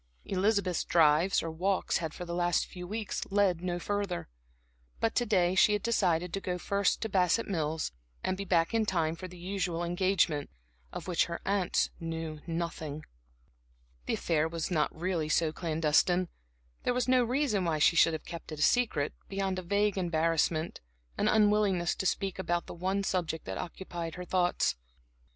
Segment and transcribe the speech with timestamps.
[0.25, 4.29] Elizabeth's drives, or walks had for the last few weeks led no further.
[4.99, 7.91] But to day she had decided to go first to Bassett Mills,
[8.23, 10.49] and be back in time for the usual engagement,
[10.91, 13.05] of which her aunts knew nothing.
[14.07, 16.29] The affair was not really so clandestine.
[16.81, 20.81] There was no reason why she should have kept it secret beyond a vague embarrassment,
[21.15, 24.75] an unwillingness to speak about the one subject that occupied her thoughts.